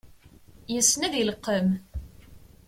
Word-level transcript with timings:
Yessen 0.73 1.05
ad 1.07 1.13
ileqqem. 1.21 1.69